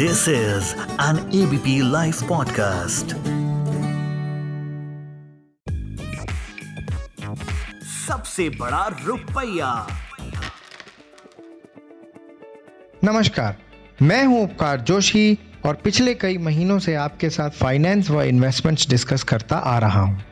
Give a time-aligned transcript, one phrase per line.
[0.00, 3.12] This is an ABP Life podcast.
[8.06, 9.86] सबसे बड़ा रुपया
[13.04, 13.56] नमस्कार
[14.02, 19.22] मैं हूँ उपकार जोशी और पिछले कई महीनों से आपके साथ फाइनेंस व इन्वेस्टमेंट्स डिस्कस
[19.22, 20.24] करता आ रहा हूँ।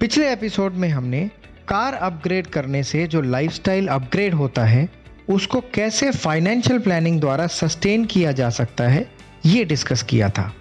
[0.00, 1.30] पिछले एपिसोड में हमने
[1.68, 8.04] कार अपग्रेड करने से जो लाइफस्टाइल अपग्रेड होता है उसको कैसे फाइनेंशियल प्लानिंग द्वारा सस्टेन
[8.04, 9.10] किया जा सकता है,
[9.46, 10.54] ये डिस्कस किया था।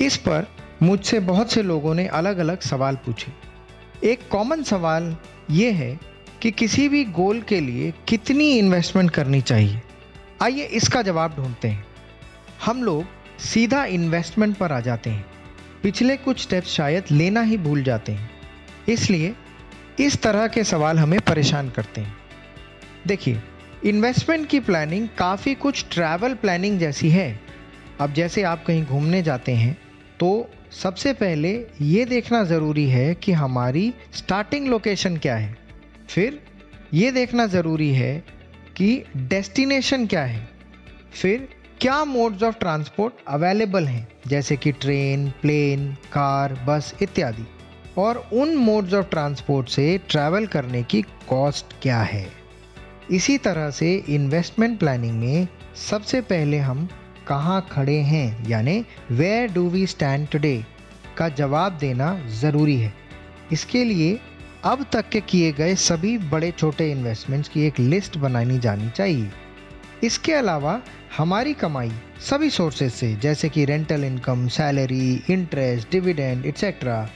[0.00, 0.46] इस पर
[0.82, 3.32] मुझसे बहुत से लोगों ने अलग अलग सवाल पूछे।
[4.08, 5.16] एक कॉमन सवाल
[5.50, 6.00] ये है
[6.42, 9.82] कि किसी भी गोल के लिए कितनी इन्वेस्टमेंट करनी चाहिए?
[10.42, 11.86] आइए इसका जवाब ढूंढते हैं।
[12.64, 13.04] हम लोग
[13.40, 15.26] सीधा इन्वेस्टमेंट पर आ जाते हैं।
[15.82, 18.30] पिछले कुछ स्टेप्स शायद लेना ही भूल जाते हैं।
[18.88, 19.34] इसलिए
[20.00, 22.16] इस तरह के सवाल हमें परेशान करते हैं।
[23.06, 23.42] देखिए
[23.86, 27.40] इन्वेस्टमेंट की प्लानिंग काफ़ी कुछ ट्रैवल प्लानिंग जैसी है।
[28.00, 29.76] अब जैसे आप कहीं घूमने जाते हैं
[30.20, 35.56] तो सबसे पहले ये देखना ज़रूरी है कि हमारी स्टार्टिंग लोकेशन क्या है।
[36.08, 36.40] फिर
[36.94, 38.24] ये देखना ज़रूरी है
[38.76, 40.48] कि डेस्टिनेशन क्या है।
[41.12, 41.48] फिर
[41.80, 47.46] क्या मोड्स ऑफ़ ट्रांसपोर्ट अवेलेबल हैं, जैसे कि ट्रेन प्लेन कार बस इत्यादि।
[47.98, 52.26] और उन मोड्स ऑफ़ ट्रांसपोर्ट से ट्रैवल करने की कॉस्ट क्या है।
[53.10, 55.48] इसी तरह से इन्वेस्टमेंट प्लानिंग में
[55.90, 56.88] सबसे पहले हम
[57.28, 58.48] कहाँ खड़े हैं?
[58.48, 60.64] यानी where do we stand today
[61.16, 62.92] का जवाब देना ज़रूरी है।
[63.52, 64.18] इसके लिए
[64.64, 69.30] अब तक के किए गए सभी बड़े छोटे इन्वेस्टमेंट्स की एक लिस्ट बनानी जानी चाहिए।
[70.04, 70.80] इसके अलावा
[71.16, 77.08] हमारी कमाई सभी सोर्सेज से, जैसे कि rental income salary interest dividend etcetera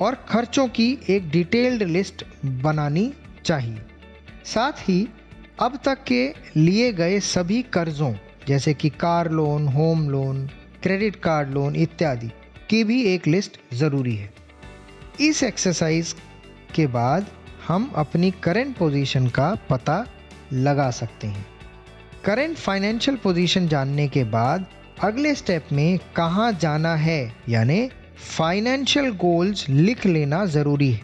[0.00, 3.12] और खर्चों की एक डिटेल्ड लिस्ट बनानी
[3.44, 3.82] चाहिए।
[4.44, 5.08] साथ ही
[5.62, 8.14] अब तक के लिए गए सभी कर्जों,
[8.48, 10.46] जैसे कि car loan, home loan,
[10.82, 12.30] credit card loan इत्यादि,
[12.70, 14.32] की भी एक लिस्ट ज़रूरी है।
[15.20, 16.14] इस एक्सरसाइज
[16.74, 17.26] के बाद
[17.68, 20.06] हम अपनी करेंट पोजीशन का पता
[20.52, 21.46] लगा सकते हैं।
[22.24, 24.66] करेंट फाइनेंशियल पोजीशन जानने के बाद
[25.02, 27.90] अगले स्टेप में कहाँ जाना है, यानी
[28.36, 31.00] फाइनेंशियल गोल्स लिख लेना ज़रूरी है।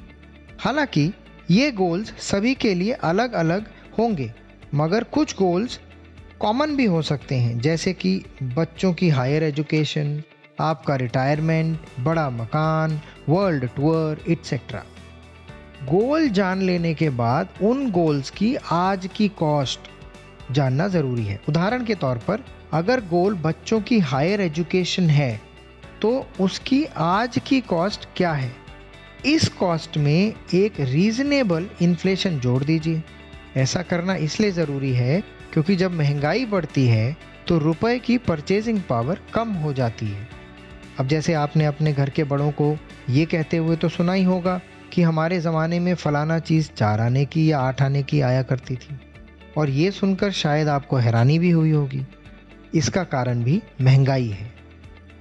[0.61, 1.13] हालाँकि
[1.51, 3.67] ये गोल्स सभी के लिए अलग अलग
[3.99, 4.46] होंगे।
[4.77, 5.79] मगर कुछ गोल्स
[6.41, 8.11] कॉमन भी हो सकते हैं, जैसे कि
[8.57, 10.23] बच्चों की हायर एजुकेशन
[10.61, 14.83] आपका रिटायरमेंट बड़ा मकान वर्ल्ड टूर एट्सेट्रा
[15.85, 19.91] गोल जान लेने के बाद उन गोल्स की आज की कॉस्ट
[20.53, 25.41] जानना ज़रूरी है। उदाहरण के तौर पर, अगर गोल बच्चों की हायर एजुकेशन है
[26.03, 28.53] तो उसकी आज की कॉस्ट क्या है?
[29.27, 33.03] इस कॉस्ट में एक रीजनेबल इन्फ्लेशन जोड़ दीजिए।
[33.57, 35.21] ऐसा करना इसलिए ज़रूरी है
[35.53, 37.17] क्योंकि जब महँगाई बढ़ती है
[37.49, 40.29] तो रुपए की परचेजिंग पावर कम हो जाती है।
[41.01, 42.77] अब जैसे आपने अपने घर के बड़ों को
[43.11, 44.61] ये कहते हुए तो सुना ही होगा
[44.93, 48.77] कि हमारे ज़माने में फ़लाना चीज़ चार आने की या आठ आने की आया करती
[48.77, 48.99] थी।
[49.57, 52.05] और ये सुनकर शायद आपको हैरानी भी हुई होगी।
[52.75, 54.51] इसका कारण भी महँगाई है।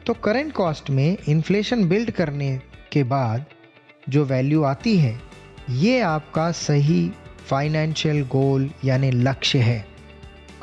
[0.05, 2.57] तो करंट कॉस्ट में इन्फ्लेशन बिल्ड करने
[2.91, 3.45] के बाद
[4.09, 5.19] जो वैल्यू आती है,
[5.69, 7.09] ये आपका सही
[7.45, 9.85] फाइनेंशियल गोल यानी लक्ष्य है।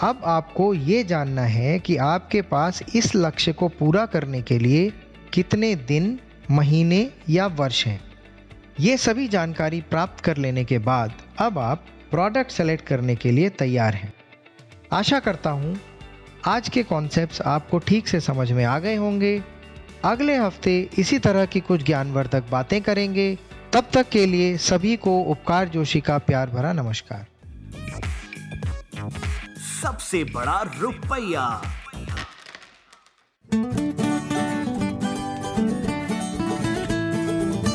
[0.00, 4.90] अब आपको ये जानना है कि आपके पास इस लक्ष्य को पूरा करने के लिए
[5.32, 6.18] कितने दिन,
[6.50, 8.00] महीने या वर्ष हैं।
[8.80, 13.48] ये सभी जानकारी प्राप्त कर लेने के बाद अब आप प्रोडक्ट सेलेक्ट करने के लिए
[13.48, 14.12] तैयार हैं।
[14.92, 15.76] आशा करता हूँ,
[16.46, 19.42] आज के कॉन्सेप्ट्स आपको ठीक से समझ में आ गए होंगे।
[20.04, 23.38] अगले हफ़्ते इसी तरह की कुछ ज्ञानवर्धक बातें करेंगे।
[23.74, 27.26] तब तक के लिए सभी को उपकार जोशी का प्यार भरा नमस्कार।
[29.82, 31.62] सबसे बड़ा रुपया।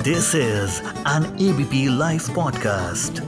[0.03, 3.23] This is an ABP live podcast